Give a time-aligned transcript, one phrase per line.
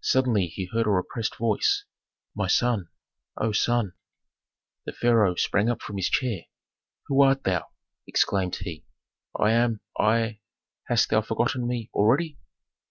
[0.00, 1.84] Suddenly he heard a repressed voice,
[2.34, 2.88] "My son!
[3.36, 3.92] O son!"
[4.86, 6.44] The pharaoh sprang up from his chair.
[7.08, 7.66] "Who art thou?"
[8.06, 8.86] exclaimed he.
[9.38, 10.40] "I am, I
[10.86, 12.38] Hast thou forgotten me already?"